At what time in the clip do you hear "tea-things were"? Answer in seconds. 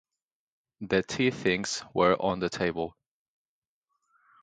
1.03-2.15